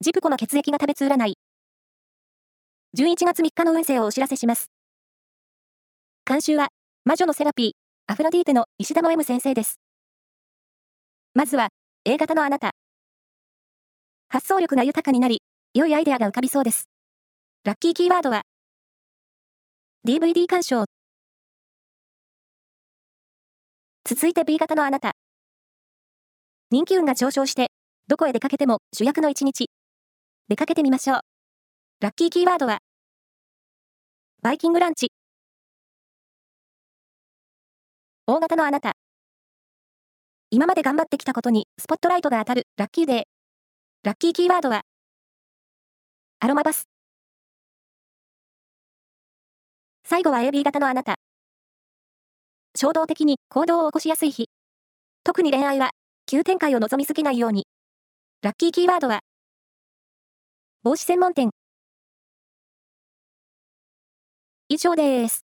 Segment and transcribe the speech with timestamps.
[0.00, 1.34] ジプコの血液が食べつ占い。
[2.96, 4.70] 11月3日の運勢をお知らせします。
[6.24, 6.68] 監修は、
[7.04, 7.72] 魔女のセラピー、
[8.06, 9.80] アフロディーテの石田の M 先生です。
[11.34, 11.70] まずは、
[12.04, 12.70] A 型のあなた。
[14.28, 15.42] 発想力が豊かになり、
[15.74, 16.88] 良いアイデアが浮かびそうです。
[17.64, 18.42] ラッキーキーワードは、
[20.06, 20.84] DVD 鑑賞。
[24.04, 25.16] 続いて B 型のあなた。
[26.70, 27.72] 人気運が上昇して、
[28.06, 29.68] どこへ出かけても主役の一日。
[30.48, 31.20] 出かけてみましょう。
[32.00, 32.78] ラッキーキーワードは、
[34.40, 35.12] バイキングランチ。
[38.26, 38.92] 大型のあなた。
[40.48, 43.22] 今まで頑張ってきたことにスポットライトが当たるラッキーデー。
[44.04, 44.80] ラッキーキーワードは、
[46.40, 46.88] アロマバス。
[50.04, 51.16] 最後は AB 型のあなた。
[52.74, 54.48] 衝動的に行動を起こしやすい日。
[55.24, 55.90] 特に恋愛は、
[56.24, 57.66] 急展開を望みすぎないように。
[58.40, 59.20] ラッキーキーワードは、
[60.88, 61.50] 帽子専門店。
[64.70, 65.47] 以上です。